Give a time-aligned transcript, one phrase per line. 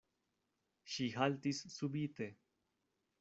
[0.93, 2.31] Ŝi haltis subite.